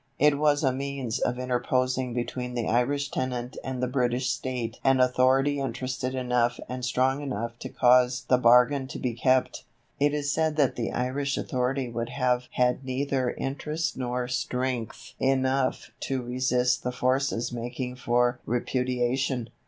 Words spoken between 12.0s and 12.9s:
have had